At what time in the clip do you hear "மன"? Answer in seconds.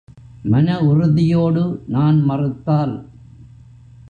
0.43-0.77